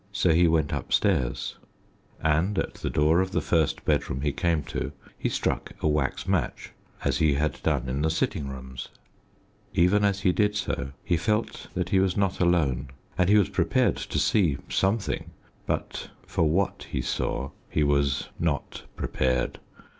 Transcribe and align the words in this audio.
So 0.11 0.33
he 0.33 0.47
went 0.47 0.71
upstairs, 0.71 1.59
and 2.23 2.57
at 2.57 2.73
the 2.73 2.89
door 2.89 3.21
of 3.21 3.33
the 3.33 3.39
first 3.39 3.85
bedroom 3.85 4.21
he 4.21 4.31
came 4.31 4.63
to 4.63 4.93
he 5.15 5.29
struck 5.29 5.73
a 5.79 5.87
wax 5.87 6.27
match, 6.27 6.71
as 7.03 7.19
he 7.19 7.35
had 7.35 7.61
done 7.61 7.87
in 7.87 8.01
the 8.01 8.09
sitting 8.09 8.47
rooms. 8.47 8.87
Even 9.75 10.03
as 10.03 10.21
he 10.21 10.31
did 10.31 10.55
so 10.55 10.93
he 11.03 11.17
felt 11.17 11.67
that 11.75 11.89
he 11.89 11.99
was 11.99 12.17
not 12.17 12.39
alone. 12.39 12.89
And 13.15 13.29
he 13.29 13.37
was 13.37 13.49
prepared 13.49 13.97
to 13.97 14.17
see 14.17 14.57
something; 14.69 15.29
but 15.67 16.09
for 16.25 16.45
what 16.49 16.87
he 16.89 17.01
saw 17.03 17.51
he 17.69 17.83
was 17.83 18.27
not 18.39 18.85
prepared. 18.95 19.59